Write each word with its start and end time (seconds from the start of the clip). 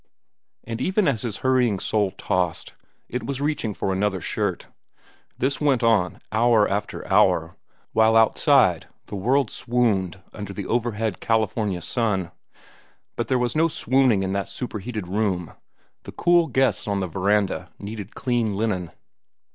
And 0.63 0.81
even 0.81 1.07
as 1.07 1.21
his 1.21 1.37
hurrying 1.45 1.77
soul 1.77 2.09
tossed, 2.17 2.73
it 3.07 3.21
was 3.23 3.39
reaching 3.39 3.75
for 3.75 3.93
another 3.93 4.19
shirt. 4.19 4.65
This 5.37 5.61
went 5.61 5.83
on, 5.83 6.19
hour 6.31 6.67
after 6.67 7.07
hour, 7.07 7.55
while 7.91 8.15
outside 8.15 8.85
all 8.85 8.91
the 9.05 9.15
world 9.15 9.51
swooned 9.51 10.19
under 10.33 10.53
the 10.53 10.65
overhead 10.65 11.19
California 11.19 11.83
sun. 11.83 12.31
But 13.15 13.27
there 13.27 13.37
was 13.37 13.55
no 13.55 13.67
swooning 13.67 14.23
in 14.23 14.33
that 14.33 14.49
superheated 14.49 15.07
room. 15.07 15.53
The 16.01 16.13
cool 16.13 16.47
guests 16.47 16.87
on 16.87 16.99
the 16.99 17.05
verandas 17.07 17.67
needed 17.77 18.15
clean 18.15 18.55
linen. 18.55 18.89